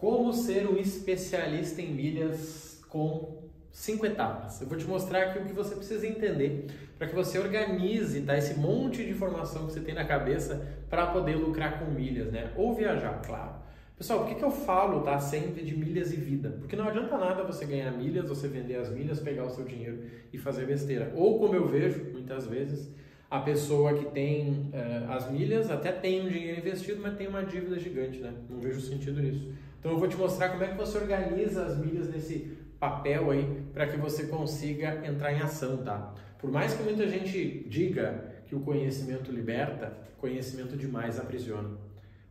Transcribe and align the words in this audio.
Como 0.00 0.32
ser 0.32 0.68
um 0.68 0.76
especialista 0.76 1.82
em 1.82 1.92
milhas 1.92 2.80
com 2.88 3.42
cinco 3.72 4.06
etapas. 4.06 4.60
Eu 4.60 4.68
vou 4.68 4.78
te 4.78 4.84
mostrar 4.84 5.24
aqui 5.24 5.40
o 5.40 5.44
que 5.44 5.52
você 5.52 5.74
precisa 5.74 6.06
entender 6.06 6.66
para 6.96 7.08
que 7.08 7.14
você 7.14 7.38
organize 7.38 8.20
tá, 8.22 8.36
esse 8.38 8.54
monte 8.54 9.04
de 9.04 9.10
informação 9.10 9.66
que 9.66 9.72
você 9.72 9.80
tem 9.80 9.94
na 9.94 10.04
cabeça 10.04 10.66
para 10.88 11.06
poder 11.08 11.34
lucrar 11.34 11.80
com 11.80 11.90
milhas, 11.90 12.30
né? 12.30 12.52
Ou 12.56 12.74
viajar, 12.74 13.20
claro. 13.24 13.54
Pessoal, 13.96 14.20
por 14.20 14.28
que, 14.28 14.36
que 14.36 14.44
eu 14.44 14.52
falo 14.52 15.00
tá, 15.02 15.18
sempre 15.18 15.64
de 15.64 15.76
milhas 15.76 16.12
e 16.12 16.16
vida? 16.16 16.56
Porque 16.60 16.76
não 16.76 16.86
adianta 16.86 17.18
nada 17.18 17.42
você 17.42 17.64
ganhar 17.64 17.90
milhas, 17.90 18.28
você 18.28 18.46
vender 18.46 18.76
as 18.76 18.90
milhas, 18.90 19.18
pegar 19.18 19.44
o 19.44 19.50
seu 19.50 19.64
dinheiro 19.64 20.04
e 20.32 20.38
fazer 20.38 20.64
besteira. 20.64 21.12
Ou 21.16 21.40
como 21.40 21.56
eu 21.56 21.66
vejo 21.66 22.04
muitas 22.12 22.46
vezes, 22.46 22.88
a 23.28 23.40
pessoa 23.40 23.94
que 23.94 24.06
tem 24.06 24.70
uh, 24.72 25.10
as 25.10 25.28
milhas 25.30 25.70
até 25.70 25.90
tem 25.90 26.24
um 26.24 26.28
dinheiro 26.28 26.60
investido, 26.60 27.00
mas 27.02 27.16
tem 27.16 27.26
uma 27.26 27.44
dívida 27.44 27.76
gigante, 27.78 28.20
né? 28.20 28.32
Não 28.48 28.60
vejo 28.60 28.80
sentido 28.80 29.20
nisso. 29.20 29.52
Então 29.78 29.92
eu 29.92 29.98
vou 29.98 30.08
te 30.08 30.16
mostrar 30.16 30.50
como 30.50 30.64
é 30.64 30.68
que 30.68 30.76
você 30.76 30.98
organiza 30.98 31.64
as 31.64 31.78
milhas 31.78 32.08
nesse 32.08 32.58
papel 32.78 33.30
aí 33.30 33.62
para 33.72 33.86
que 33.86 33.96
você 33.96 34.26
consiga 34.26 35.06
entrar 35.06 35.32
em 35.32 35.40
ação, 35.40 35.78
tá? 35.78 36.14
Por 36.38 36.50
mais 36.50 36.74
que 36.74 36.82
muita 36.82 37.08
gente 37.08 37.66
diga 37.68 38.32
que 38.46 38.54
o 38.54 38.60
conhecimento 38.60 39.32
liberta, 39.32 39.92
conhecimento 40.18 40.76
demais 40.76 41.18
aprisiona. 41.18 41.70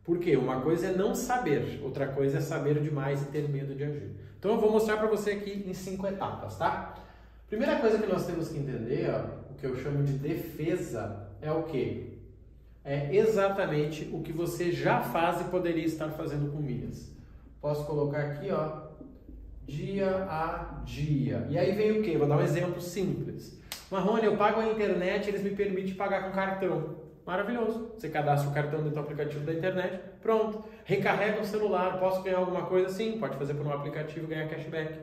Por 0.04 0.20
quê? 0.20 0.38
Uma 0.38 0.62
coisa 0.62 0.88
é 0.88 0.95
não 0.95 1.13
saber, 1.13 1.81
outra 1.84 2.07
coisa 2.07 2.38
é 2.38 2.41
saber 2.41 2.81
demais 2.81 3.21
e 3.21 3.26
ter 3.26 3.49
medo 3.49 3.76
de 3.76 3.84
agir. 3.84 4.12
Então 4.40 4.52
eu 4.52 4.59
vou 4.59 4.71
mostrar 4.71 4.98
para 4.98 5.07
você 5.07 5.32
aqui 5.32 5.66
em 5.68 5.73
cinco 5.73 6.07
etapas, 6.07 6.57
tá? 6.57 6.95
Primeira 7.49 7.77
coisa 7.79 7.98
que 7.98 8.07
nós 8.07 8.26
temos 8.26 8.49
que 8.49 8.57
entender, 8.57 9.09
ó, 9.09 9.52
o 9.52 9.55
que 9.55 9.66
eu 9.66 9.76
chamo 9.76 10.04
de 10.04 10.13
defesa, 10.13 11.27
é 11.41 11.52
o 11.52 11.63
quê? 11.63 12.13
É 12.85 13.13
exatamente 13.13 14.09
o 14.13 14.21
que 14.21 14.32
você 14.32 14.71
já 14.71 15.02
faz 15.02 15.41
e 15.41 15.45
poderia 15.45 15.85
estar 15.85 16.09
fazendo 16.12 16.52
com 16.52 16.59
milhas. 16.59 17.16
Posso 17.67 17.84
colocar 17.84 18.20
aqui, 18.20 18.49
ó, 18.49 18.84
dia 19.68 20.26
a 20.29 20.82
dia. 20.85 21.46
E 21.49 21.57
aí 21.57 21.73
vem 21.73 21.99
o 21.99 22.01
quê? 22.01 22.18
Vou 22.18 22.26
dar 22.26 22.37
um 22.37 22.41
exemplo 22.41 22.79
simples. 22.79 23.62
Marrone, 23.91 24.23
eu 24.23 24.37
pago 24.37 24.62
a 24.62 24.68
internet, 24.68 25.27
eles 25.27 25.43
me 25.43 25.49
permitem 25.49 25.93
pagar 25.93 26.23
com 26.23 26.32
cartão. 26.32 26.95
Maravilhoso. 27.26 27.91
Você 27.98 28.07
cadastra 28.07 28.49
o 28.49 28.54
cartão 28.54 28.79
dentro 28.79 28.93
do 28.93 28.99
aplicativo 29.01 29.43
da 29.43 29.54
internet, 29.54 29.99
pronto. 30.21 30.63
Recarrega 30.85 31.41
o 31.41 31.45
celular, 31.45 31.99
posso 31.99 32.23
ganhar 32.23 32.38
alguma 32.38 32.68
coisa? 32.68 32.88
Sim, 32.88 33.18
pode 33.20 33.35
fazer 33.35 33.54
por 33.54 33.68
um 33.68 33.73
aplicativo 33.73 34.27
e 34.27 34.29
ganhar 34.29 34.48
cashback. 34.48 34.99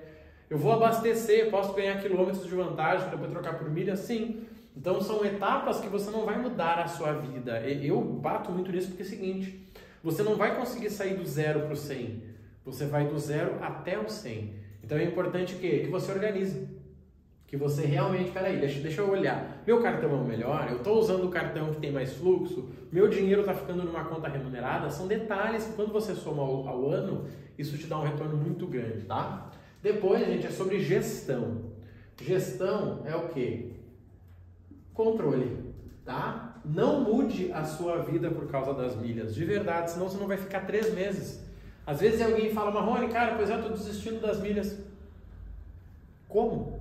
Eu 0.48 0.56
vou 0.56 0.72
abastecer, 0.72 1.50
posso 1.50 1.74
ganhar 1.74 2.00
quilômetros 2.00 2.46
de 2.46 2.54
vantagem 2.54 3.10
para 3.10 3.28
trocar 3.28 3.58
por 3.58 3.68
milha? 3.68 3.94
Sim. 3.94 4.46
Então 4.74 5.02
são 5.02 5.22
etapas 5.22 5.80
que 5.80 5.88
você 5.88 6.10
não 6.10 6.24
vai 6.24 6.38
mudar 6.38 6.78
a 6.78 6.88
sua 6.88 7.12
vida. 7.12 7.60
Eu 7.60 8.00
bato 8.00 8.50
muito 8.50 8.72
nisso 8.72 8.88
porque 8.88 9.02
é 9.02 9.04
o 9.04 9.08
seguinte, 9.10 9.70
você 10.02 10.22
não 10.22 10.36
vai 10.36 10.56
conseguir 10.56 10.88
sair 10.88 11.12
do 11.12 11.26
zero 11.26 11.60
para 11.60 11.74
o 11.74 11.76
100 11.76 12.32
você 12.64 12.86
vai 12.86 13.06
do 13.06 13.18
zero 13.18 13.56
até 13.60 13.98
o 13.98 14.08
100. 14.08 14.54
Então 14.82 14.96
é 14.96 15.04
importante 15.04 15.56
que, 15.56 15.80
que 15.80 15.88
você 15.88 16.10
organize. 16.10 16.68
Que 17.46 17.56
você 17.56 17.84
realmente, 17.84 18.30
peraí, 18.30 18.58
deixa, 18.58 18.80
deixa 18.80 19.02
eu 19.02 19.10
olhar. 19.10 19.62
Meu 19.66 19.80
cartão 19.82 20.10
é 20.10 20.14
o 20.14 20.24
melhor? 20.24 20.66
Eu 20.70 20.78
estou 20.78 20.98
usando 20.98 21.24
o 21.24 21.30
cartão 21.30 21.72
que 21.72 21.80
tem 21.80 21.92
mais 21.92 22.14
fluxo? 22.14 22.68
Meu 22.90 23.06
dinheiro 23.06 23.42
está 23.42 23.54
ficando 23.54 23.84
numa 23.84 24.04
conta 24.04 24.28
remunerada? 24.28 24.90
São 24.90 25.06
detalhes 25.06 25.64
que 25.66 25.74
quando 25.74 25.92
você 25.92 26.14
soma 26.14 26.42
ao, 26.42 26.66
ao 26.66 26.90
ano, 26.90 27.26
isso 27.58 27.76
te 27.76 27.86
dá 27.86 27.98
um 27.98 28.02
retorno 28.02 28.36
muito 28.36 28.66
grande, 28.66 29.02
tá? 29.02 29.50
Depois, 29.82 30.26
gente, 30.26 30.46
é 30.46 30.50
sobre 30.50 30.80
gestão. 30.80 31.74
Gestão 32.20 33.02
é 33.04 33.14
o 33.14 33.28
que? 33.28 33.74
Controle, 34.94 35.74
tá? 36.04 36.60
Não 36.64 37.02
mude 37.02 37.52
a 37.52 37.64
sua 37.64 37.98
vida 37.98 38.30
por 38.30 38.46
causa 38.46 38.72
das 38.72 38.96
milhas, 38.96 39.34
de 39.34 39.44
verdade, 39.44 39.90
senão 39.90 40.08
você 40.08 40.16
não 40.16 40.26
vai 40.26 40.38
ficar 40.38 40.60
três 40.60 40.94
meses 40.94 41.43
às 41.86 42.00
vezes 42.00 42.22
alguém 42.22 42.52
fala, 42.52 42.70
Marrone, 42.70 43.08
cara, 43.08 43.34
pois 43.36 43.50
é, 43.50 43.54
eu 43.54 43.60
estou 43.60 43.72
desistindo 43.72 44.20
das 44.20 44.40
milhas. 44.40 44.78
Como? 46.28 46.80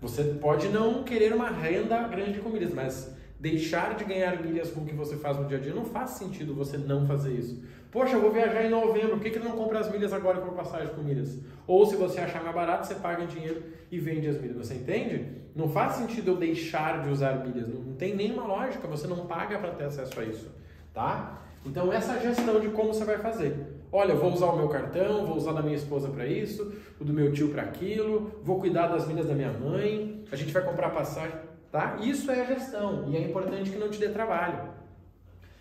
Você 0.00 0.22
pode 0.24 0.68
não 0.68 1.02
querer 1.02 1.32
uma 1.32 1.50
renda 1.50 2.06
grande 2.06 2.38
com 2.38 2.50
milhas, 2.50 2.72
mas 2.72 3.14
deixar 3.38 3.94
de 3.94 4.04
ganhar 4.04 4.42
milhas 4.42 4.70
com 4.70 4.80
o 4.80 4.86
que 4.86 4.94
você 4.94 5.16
faz 5.16 5.36
no 5.36 5.46
dia 5.46 5.58
a 5.58 5.60
dia 5.60 5.74
não 5.74 5.84
faz 5.84 6.10
sentido 6.10 6.54
você 6.54 6.78
não 6.78 7.06
fazer 7.06 7.32
isso. 7.32 7.62
Poxa, 7.90 8.16
eu 8.16 8.20
vou 8.20 8.30
viajar 8.30 8.64
em 8.64 8.70
novembro, 8.70 9.10
por 9.12 9.20
que, 9.20 9.30
que 9.30 9.38
não 9.38 9.52
compra 9.52 9.78
as 9.78 9.90
milhas 9.90 10.12
agora 10.12 10.40
com 10.40 10.54
passagem 10.54 10.94
com 10.94 11.02
milhas? 11.02 11.38
Ou 11.66 11.86
se 11.86 11.96
você 11.96 12.20
achar 12.20 12.42
mais 12.42 12.54
barato, 12.54 12.86
você 12.86 12.94
paga 12.94 13.24
em 13.24 13.26
dinheiro 13.26 13.62
e 13.90 13.98
vende 13.98 14.28
as 14.28 14.40
milhas. 14.40 14.56
Você 14.56 14.74
entende? 14.74 15.28
Não 15.54 15.68
faz 15.68 15.94
sentido 15.94 16.32
eu 16.32 16.36
deixar 16.36 17.02
de 17.02 17.10
usar 17.10 17.44
milhas. 17.46 17.68
Não, 17.68 17.80
não 17.80 17.94
tem 17.94 18.14
nenhuma 18.14 18.44
lógica, 18.44 18.86
você 18.86 19.06
não 19.06 19.26
paga 19.26 19.58
para 19.58 19.70
ter 19.70 19.84
acesso 19.84 20.20
a 20.20 20.24
isso. 20.24 20.50
Tá? 20.92 21.42
Então, 21.66 21.92
essa 21.92 22.18
gestão 22.20 22.60
de 22.60 22.68
como 22.68 22.94
você 22.94 23.04
vai 23.04 23.18
fazer. 23.18 23.82
Olha, 23.90 24.14
vou 24.14 24.32
usar 24.32 24.46
o 24.46 24.56
meu 24.56 24.68
cartão, 24.68 25.26
vou 25.26 25.36
usar 25.36 25.52
da 25.52 25.62
minha 25.62 25.76
esposa 25.76 26.08
para 26.08 26.26
isso, 26.26 26.72
o 27.00 27.04
do 27.04 27.12
meu 27.12 27.32
tio 27.32 27.48
para 27.50 27.62
aquilo, 27.62 28.30
vou 28.42 28.60
cuidar 28.60 28.86
das 28.86 29.06
milhas 29.06 29.26
da 29.26 29.34
minha 29.34 29.52
mãe, 29.52 30.24
a 30.30 30.36
gente 30.36 30.52
vai 30.52 30.62
comprar 30.62 30.90
passagem, 30.90 31.36
tá? 31.72 31.96
Isso 32.00 32.30
é 32.30 32.40
a 32.40 32.44
gestão 32.44 33.08
e 33.08 33.16
é 33.16 33.20
importante 33.20 33.70
que 33.70 33.78
não 33.78 33.88
te 33.88 33.98
dê 33.98 34.08
trabalho. 34.08 34.70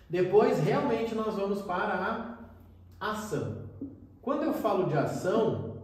Depois, 0.10 0.60
realmente, 0.60 1.16
nós 1.16 1.36
vamos 1.36 1.62
para 1.64 2.38
a 3.00 3.12
ação. 3.12 3.64
Quando 4.22 4.44
eu 4.44 4.54
falo 4.54 4.88
de 4.88 4.96
ação, 4.96 5.78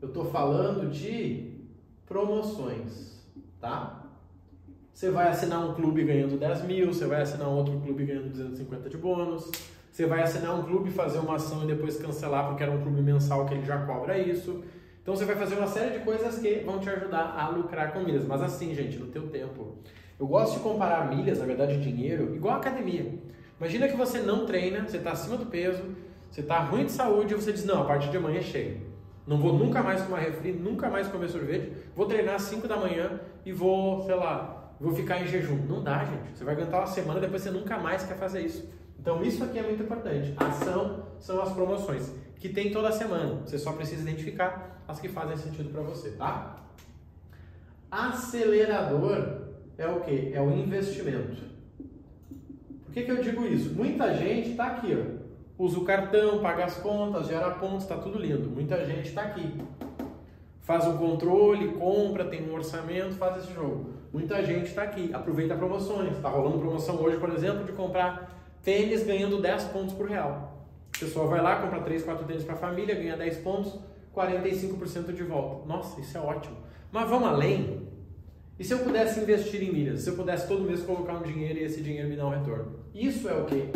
eu 0.00 0.08
estou 0.08 0.24
falando 0.26 0.90
de 0.90 1.66
promoções, 2.06 3.24
tá? 3.60 4.03
Você 4.94 5.10
vai 5.10 5.26
assinar 5.26 5.68
um 5.68 5.74
clube 5.74 6.04
ganhando 6.04 6.38
10 6.38 6.62
mil, 6.66 6.86
você 6.86 7.04
vai 7.04 7.20
assinar 7.20 7.48
outro 7.48 7.80
clube 7.80 8.04
ganhando 8.04 8.28
250 8.28 8.88
de 8.88 8.96
bônus, 8.96 9.50
você 9.90 10.06
vai 10.06 10.22
assinar 10.22 10.56
um 10.56 10.62
clube, 10.62 10.88
fazer 10.88 11.18
uma 11.18 11.34
ação 11.34 11.64
e 11.64 11.66
depois 11.66 11.98
cancelar 11.98 12.46
porque 12.46 12.62
era 12.62 12.70
um 12.70 12.80
clube 12.80 13.02
mensal 13.02 13.44
que 13.44 13.54
ele 13.54 13.64
já 13.64 13.84
cobra 13.84 14.16
isso. 14.16 14.62
Então 15.02 15.16
você 15.16 15.24
vai 15.24 15.34
fazer 15.34 15.56
uma 15.56 15.66
série 15.66 15.98
de 15.98 16.04
coisas 16.04 16.38
que 16.38 16.62
vão 16.64 16.78
te 16.78 16.88
ajudar 16.88 17.34
a 17.36 17.48
lucrar 17.48 17.92
com 17.92 18.04
milhas. 18.04 18.24
Mas 18.24 18.40
assim, 18.40 18.72
gente, 18.72 18.96
no 18.96 19.08
teu 19.08 19.26
tempo. 19.26 19.78
Eu 20.18 20.28
gosto 20.28 20.54
de 20.54 20.60
comparar 20.60 21.12
milhas, 21.12 21.40
na 21.40 21.44
verdade, 21.44 21.80
dinheiro, 21.80 22.32
igual 22.32 22.54
a 22.54 22.58
academia. 22.58 23.18
Imagina 23.58 23.88
que 23.88 23.96
você 23.96 24.20
não 24.20 24.46
treina, 24.46 24.86
você 24.86 24.98
está 24.98 25.10
acima 25.10 25.36
do 25.36 25.46
peso, 25.46 25.82
você 26.30 26.40
está 26.40 26.60
ruim 26.60 26.84
de 26.84 26.92
saúde 26.92 27.34
e 27.34 27.36
você 27.36 27.52
diz, 27.52 27.64
não, 27.64 27.82
a 27.82 27.84
partir 27.84 28.10
de 28.10 28.16
amanhã 28.16 28.38
é 28.38 28.42
cheio. 28.42 28.80
Não 29.26 29.38
vou 29.38 29.54
nunca 29.54 29.82
mais 29.82 30.04
tomar 30.04 30.20
refri, 30.20 30.52
nunca 30.52 30.88
mais 30.88 31.08
comer 31.08 31.28
sorvete, 31.28 31.72
vou 31.96 32.06
treinar 32.06 32.36
às 32.36 32.42
5 32.42 32.68
da 32.68 32.76
manhã 32.76 33.20
e 33.44 33.52
vou, 33.52 34.04
sei 34.04 34.14
lá, 34.14 34.63
vou 34.84 34.94
ficar 34.94 35.22
em 35.22 35.26
jejum. 35.26 35.56
Não 35.66 35.82
dá, 35.82 36.04
gente. 36.04 36.36
Você 36.36 36.44
vai 36.44 36.54
aguentar 36.54 36.80
uma 36.80 36.86
semana, 36.86 37.18
depois 37.18 37.42
você 37.42 37.50
nunca 37.50 37.78
mais 37.78 38.04
quer 38.04 38.16
fazer 38.16 38.42
isso. 38.42 38.68
Então 39.00 39.22
isso 39.22 39.42
aqui 39.42 39.58
é 39.58 39.62
muito 39.62 39.82
importante. 39.82 40.34
Ação 40.36 41.06
são 41.18 41.40
as 41.40 41.52
promoções 41.52 42.12
que 42.36 42.48
tem 42.50 42.70
toda 42.70 42.92
semana. 42.92 43.40
Você 43.44 43.58
só 43.58 43.72
precisa 43.72 44.02
identificar 44.02 44.82
as 44.86 45.00
que 45.00 45.08
fazem 45.08 45.36
sentido 45.36 45.70
para 45.70 45.82
você, 45.82 46.10
tá? 46.10 46.56
Acelerador 47.90 49.42
é 49.78 49.86
o 49.86 50.00
que? 50.00 50.32
É 50.34 50.40
o 50.40 50.50
investimento. 50.50 51.42
Por 52.84 52.92
que, 52.92 53.02
que 53.02 53.10
eu 53.10 53.22
digo 53.22 53.44
isso? 53.46 53.74
Muita 53.74 54.14
gente 54.14 54.50
está 54.50 54.66
aqui, 54.66 54.94
ó. 54.94 55.24
Usa 55.56 55.78
o 55.78 55.84
cartão, 55.84 56.40
paga 56.40 56.64
as 56.64 56.76
contas, 56.76 57.28
gera 57.28 57.50
pontos, 57.52 57.84
está 57.84 57.96
tudo 57.96 58.18
lindo. 58.18 58.50
Muita 58.50 58.84
gente 58.84 59.08
está 59.08 59.22
aqui. 59.22 59.60
Faz 60.64 60.86
um 60.86 60.96
controle, 60.96 61.74
compra, 61.74 62.24
tem 62.24 62.48
um 62.48 62.54
orçamento, 62.54 63.16
faz 63.16 63.44
esse 63.44 63.52
jogo. 63.52 63.90
Muita 64.10 64.42
gente 64.42 64.68
está 64.68 64.82
aqui, 64.82 65.10
aproveita 65.12 65.54
promoções. 65.54 66.12
Está 66.12 66.30
rolando 66.30 66.58
promoção 66.58 66.96
hoje, 67.02 67.18
por 67.18 67.28
exemplo, 67.28 67.64
de 67.64 67.72
comprar 67.72 68.34
tênis 68.62 69.04
ganhando 69.04 69.42
10 69.42 69.64
pontos 69.64 69.94
por 69.94 70.08
real. 70.08 70.66
A 70.96 70.98
pessoa 70.98 71.26
vai 71.26 71.42
lá, 71.42 71.60
compra 71.60 71.82
3, 71.82 72.02
4 72.02 72.24
tênis 72.24 72.44
para 72.44 72.54
a 72.54 72.56
família, 72.56 72.94
ganha 72.94 73.14
10 73.14 73.38
pontos, 73.38 73.78
45% 74.16 75.12
de 75.12 75.22
volta. 75.22 75.68
Nossa, 75.68 76.00
isso 76.00 76.16
é 76.16 76.20
ótimo. 76.20 76.56
Mas 76.90 77.10
vamos 77.10 77.28
além? 77.28 77.86
E 78.58 78.64
se 78.64 78.72
eu 78.72 78.78
pudesse 78.78 79.20
investir 79.20 79.62
em 79.62 79.70
milhas? 79.70 80.00
Se 80.00 80.08
eu 80.08 80.16
pudesse 80.16 80.48
todo 80.48 80.62
mês 80.62 80.82
colocar 80.82 81.12
um 81.12 81.22
dinheiro 81.22 81.58
e 81.58 81.64
esse 81.64 81.82
dinheiro 81.82 82.08
me 82.08 82.16
dar 82.16 82.24
um 82.24 82.30
retorno? 82.30 82.80
Isso 82.94 83.28
é 83.28 83.34
o 83.34 83.44
que? 83.44 83.68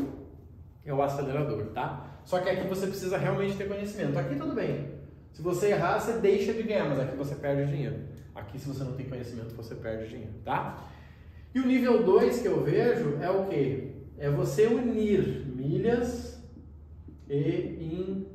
É 0.87 0.95
o 0.95 1.03
acelerador, 1.03 1.67
tá? 1.75 2.21
Só 2.25 2.39
que 2.39 2.49
aqui 2.49 2.67
você 2.67 2.87
precisa 2.87 3.19
realmente 3.19 3.59
ter 3.59 3.69
conhecimento. 3.69 4.19
Aqui 4.19 4.37
tudo 4.37 4.55
bem. 4.55 4.98
Se 5.39 5.43
você 5.43 5.69
errar, 5.69 6.01
você 6.01 6.15
deixa 6.19 6.53
de 6.53 6.65
ganhar, 6.65 6.89
mas 6.89 6.99
aqui 6.99 7.17
você 7.17 7.37
perde 7.37 7.71
dinheiro. 7.71 7.95
Aqui, 8.35 8.59
se 8.59 8.67
você 8.67 8.83
não 8.83 8.95
tem 8.95 9.07
conhecimento, 9.07 9.55
você 9.55 9.77
perde 9.77 10.09
dinheiro, 10.09 10.35
tá? 10.45 10.85
E 11.55 11.61
o 11.61 11.65
nível 11.65 12.03
2 12.03 12.43
que 12.43 12.49
eu 12.49 12.65
vejo 12.65 13.19
é 13.23 13.31
o 13.31 13.47
que? 13.47 13.99
é 14.19 14.29
você 14.29 14.67
unir 14.67 15.47
milhas 15.47 16.43
e 17.31 18.27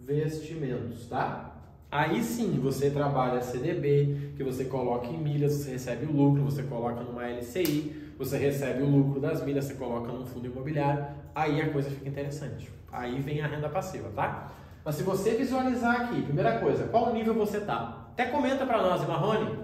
investimentos, 0.00 1.06
tá? 1.06 1.50
Aí 1.90 2.24
sim 2.24 2.58
você 2.58 2.88
trabalha 2.88 3.42
CDB, 3.42 4.32
que 4.34 4.42
você 4.42 4.64
coloca 4.64 5.08
em 5.08 5.18
milhas, 5.18 5.52
você 5.52 5.72
recebe 5.72 6.06
o 6.06 6.12
lucro, 6.12 6.42
você 6.42 6.62
coloca 6.62 7.02
numa 7.02 7.28
LCI, 7.28 8.14
você 8.16 8.38
recebe 8.38 8.82
o 8.82 8.88
lucro 8.88 9.20
das 9.20 9.44
milhas, 9.44 9.66
você 9.66 9.74
coloca 9.74 10.10
num 10.10 10.24
fundo 10.24 10.46
imobiliário, 10.46 11.04
aí 11.34 11.60
a 11.60 11.70
coisa 11.70 11.90
fica 11.90 12.08
interessante. 12.08 12.72
Aí 12.90 13.20
vem 13.20 13.42
a 13.42 13.46
renda 13.46 13.68
passiva, 13.68 14.08
tá? 14.16 14.50
Mas 14.84 14.96
se 14.96 15.02
você 15.02 15.32
visualizar 15.34 16.02
aqui, 16.02 16.22
primeira 16.22 16.58
coisa, 16.58 16.84
qual 16.88 17.12
nível 17.12 17.34
você 17.34 17.60
tá? 17.60 18.08
Até 18.12 18.26
comenta 18.26 18.66
para 18.66 18.82
nós, 18.82 19.06
Marrone, 19.06 19.58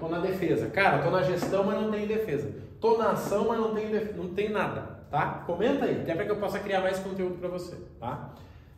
tô 0.00 0.08
na 0.08 0.18
defesa. 0.18 0.68
Cara, 0.68 1.02
tô 1.02 1.10
na 1.10 1.22
gestão, 1.22 1.64
mas 1.64 1.80
não 1.80 1.90
tenho 1.90 2.08
defesa. 2.08 2.50
Tô 2.80 2.98
na 2.98 3.12
ação, 3.12 3.46
mas 3.48 3.58
não 3.58 3.74
tem, 3.74 3.88
não 4.16 4.28
tem 4.28 4.50
nada, 4.50 5.00
tá? 5.10 5.42
Comenta 5.46 5.84
aí, 5.84 6.02
até 6.02 6.14
para 6.14 6.24
que 6.24 6.30
eu 6.30 6.36
possa 6.36 6.58
criar 6.58 6.80
mais 6.80 6.98
conteúdo 6.98 7.38
para 7.38 7.48
você, 7.48 7.76
tá? 7.98 8.30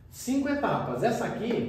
Cinco 0.09 0.49
etapas. 0.49 1.03
Essa 1.03 1.25
aqui, 1.25 1.67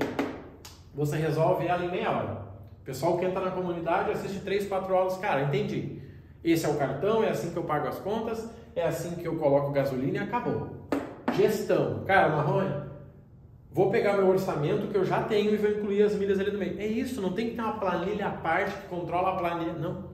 você 0.94 1.16
resolve 1.16 1.66
ela 1.66 1.84
em 1.84 1.90
meia 1.90 2.10
hora. 2.10 2.42
O 2.80 2.84
pessoal 2.84 3.16
que 3.16 3.24
entra 3.24 3.40
na 3.40 3.50
comunidade 3.50 4.10
assiste 4.10 4.40
três, 4.40 4.66
quatro 4.66 4.94
aulas. 4.94 5.16
Cara, 5.18 5.42
entendi. 5.42 6.02
Esse 6.44 6.66
é 6.66 6.68
o 6.68 6.74
cartão, 6.74 7.22
é 7.22 7.30
assim 7.30 7.50
que 7.50 7.56
eu 7.56 7.62
pago 7.62 7.86
as 7.86 7.98
contas, 7.98 8.48
é 8.74 8.84
assim 8.84 9.14
que 9.14 9.24
eu 9.24 9.36
coloco 9.36 9.70
gasolina 9.70 10.18
e 10.18 10.20
acabou. 10.20 10.88
Gestão. 11.34 12.02
Cara, 12.04 12.30
Marrone, 12.30 12.74
vou 13.72 13.90
pegar 13.90 14.14
meu 14.14 14.28
orçamento 14.28 14.88
que 14.88 14.96
eu 14.96 15.04
já 15.04 15.22
tenho 15.22 15.52
e 15.52 15.56
vou 15.56 15.70
incluir 15.70 16.02
as 16.02 16.14
milhas 16.14 16.38
ali 16.38 16.50
no 16.50 16.58
meio. 16.58 16.78
É 16.78 16.86
isso, 16.86 17.20
não 17.20 17.32
tem 17.32 17.50
que 17.50 17.56
ter 17.56 17.62
uma 17.62 17.78
planilha 17.78 18.26
à 18.26 18.30
parte 18.30 18.74
que 18.76 18.88
controla 18.88 19.30
a 19.30 19.36
planilha. 19.36 19.72
Não. 19.72 20.12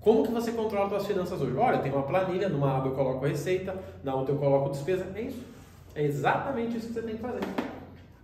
Como 0.00 0.22
que 0.22 0.32
você 0.32 0.52
controla 0.52 0.86
as 0.86 0.90
suas 0.90 1.06
finanças 1.06 1.40
hoje? 1.40 1.56
Olha, 1.56 1.78
tem 1.78 1.92
uma 1.92 2.04
planilha, 2.04 2.48
numa 2.48 2.78
aba 2.78 2.88
eu 2.88 2.94
coloco 2.94 3.26
receita, 3.26 3.76
na 4.02 4.14
outra 4.14 4.34
eu 4.34 4.38
coloco 4.38 4.70
despesa. 4.70 5.06
É 5.14 5.22
isso. 5.22 5.44
É 5.94 6.04
exatamente 6.04 6.76
isso 6.76 6.88
que 6.88 6.94
você 6.94 7.02
tem 7.02 7.16
que 7.16 7.22
fazer. 7.22 7.40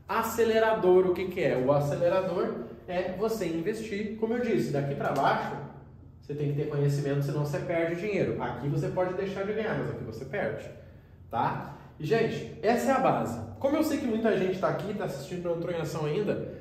Acelerador, 0.08 1.06
o 1.06 1.14
que, 1.14 1.26
que 1.26 1.42
é? 1.42 1.56
O 1.56 1.72
acelerador 1.72 2.54
é 2.86 3.12
você 3.18 3.46
investir, 3.46 4.16
como 4.18 4.34
eu 4.34 4.40
disse, 4.40 4.70
daqui 4.70 4.94
para 4.94 5.12
baixo 5.12 5.66
você 6.26 6.34
tem 6.34 6.52
que 6.52 6.60
ter 6.60 6.68
conhecimento, 6.68 7.22
senão 7.22 7.46
você 7.46 7.60
perde 7.60 8.00
dinheiro. 8.00 8.42
Aqui 8.42 8.68
você 8.68 8.88
pode 8.88 9.14
deixar 9.14 9.44
de 9.44 9.52
ganhar, 9.52 9.78
mas 9.78 9.90
aqui 9.90 10.02
você 10.02 10.24
perde, 10.24 10.68
tá? 11.30 11.76
E, 12.00 12.04
gente, 12.04 12.58
essa 12.62 12.90
é 12.90 12.94
a 12.94 12.98
base. 12.98 13.45
Como 13.58 13.76
eu 13.76 13.82
sei 13.82 13.98
que 13.98 14.06
muita 14.06 14.36
gente 14.36 14.54
está 14.54 14.68
aqui, 14.68 14.90
está 14.90 15.04
assistindo 15.04 15.44
não 15.44 15.56
entrou 15.56 15.74
ação 15.80 16.04
ainda, 16.04 16.54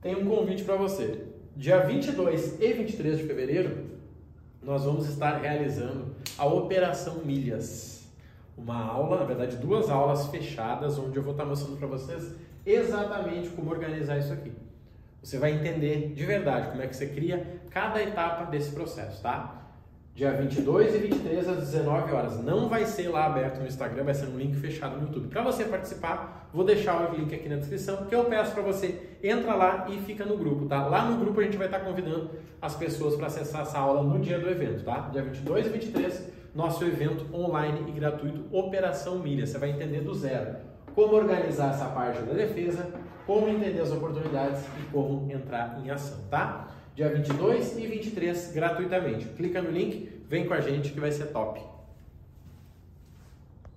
tem 0.00 0.16
um 0.16 0.26
convite 0.26 0.64
para 0.64 0.76
você. 0.76 1.24
Dia 1.56 1.80
22 1.80 2.60
e 2.60 2.72
23 2.72 3.18
de 3.18 3.24
fevereiro, 3.24 3.90
nós 4.62 4.84
vamos 4.84 5.08
estar 5.08 5.38
realizando 5.38 6.14
a 6.38 6.46
Operação 6.46 7.18
Milhas. 7.24 8.08
Uma 8.56 8.82
aula, 8.84 9.18
na 9.18 9.24
verdade, 9.24 9.56
duas 9.56 9.90
aulas 9.90 10.26
fechadas, 10.28 10.98
onde 10.98 11.16
eu 11.16 11.22
vou 11.22 11.32
estar 11.32 11.44
mostrando 11.44 11.76
para 11.76 11.88
vocês 11.88 12.34
exatamente 12.64 13.50
como 13.50 13.70
organizar 13.70 14.18
isso 14.18 14.32
aqui. 14.32 14.52
Você 15.22 15.38
vai 15.38 15.52
entender 15.52 16.12
de 16.14 16.24
verdade 16.24 16.68
como 16.68 16.82
é 16.82 16.86
que 16.86 16.96
você 16.96 17.06
cria 17.06 17.60
cada 17.70 18.02
etapa 18.02 18.44
desse 18.44 18.72
processo, 18.72 19.22
tá? 19.22 19.63
Dia 20.14 20.30
22 20.30 20.94
e 20.94 20.98
23 20.98 21.48
às 21.48 21.58
19 21.58 22.12
horas. 22.12 22.40
Não 22.44 22.68
vai 22.68 22.86
ser 22.86 23.08
lá 23.08 23.26
aberto 23.26 23.58
no 23.58 23.66
Instagram, 23.66 24.04
vai 24.04 24.14
ser 24.14 24.26
um 24.26 24.38
link 24.38 24.54
fechado 24.54 24.94
no 24.96 25.08
YouTube. 25.08 25.26
Para 25.26 25.42
você 25.42 25.64
participar, 25.64 26.48
vou 26.54 26.64
deixar 26.64 27.10
o 27.10 27.16
link 27.16 27.34
aqui 27.34 27.48
na 27.48 27.56
descrição, 27.56 28.06
que 28.06 28.14
eu 28.14 28.24
peço 28.26 28.52
para 28.52 28.62
você 28.62 29.10
entra 29.20 29.56
lá 29.56 29.88
e 29.90 29.98
fica 30.02 30.24
no 30.24 30.36
grupo, 30.36 30.66
tá? 30.66 30.86
Lá 30.86 31.04
no 31.06 31.18
grupo 31.18 31.40
a 31.40 31.42
gente 31.42 31.56
vai 31.56 31.66
estar 31.66 31.80
convidando 31.80 32.30
as 32.62 32.76
pessoas 32.76 33.16
para 33.16 33.26
acessar 33.26 33.62
essa 33.62 33.76
aula 33.76 34.04
no 34.04 34.20
dia 34.20 34.38
do 34.38 34.48
evento, 34.48 34.84
tá? 34.84 35.08
Dia 35.10 35.22
22 35.22 35.66
e 35.66 35.70
23, 35.70 36.30
nosso 36.54 36.84
evento 36.84 37.26
online 37.34 37.84
e 37.88 37.90
gratuito 37.90 38.44
Operação 38.56 39.18
Milha. 39.18 39.44
Você 39.44 39.58
vai 39.58 39.70
entender 39.70 40.02
do 40.02 40.14
zero 40.14 40.54
como 40.94 41.12
organizar 41.16 41.70
essa 41.70 41.86
parte 41.86 42.22
da 42.22 42.34
defesa, 42.34 42.86
como 43.26 43.48
entender 43.48 43.80
as 43.80 43.90
oportunidades 43.90 44.62
e 44.78 44.92
como 44.92 45.28
entrar 45.28 45.80
em 45.84 45.90
ação, 45.90 46.18
tá? 46.30 46.68
Dia 46.94 47.08
22 47.08 47.76
e 47.76 47.86
23, 47.88 48.52
gratuitamente. 48.52 49.24
Clica 49.30 49.60
no 49.60 49.68
link, 49.68 50.08
vem 50.28 50.46
com 50.46 50.54
a 50.54 50.60
gente 50.60 50.92
que 50.92 51.00
vai 51.00 51.10
ser 51.10 51.26
top. 51.26 51.60